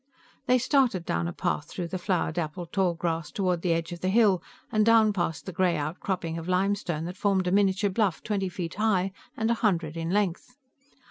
[0.47, 3.99] They started down a path through the flower dappled tall grass toward the edge of
[3.99, 8.23] the hill, and down past the gray outcropping of limestone that formed a miniature bluff
[8.23, 10.55] twenty feet high and a hundred in length.